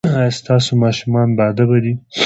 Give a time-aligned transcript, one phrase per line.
[0.17, 1.93] ایا ستاسو ماشومان باادبه دي؟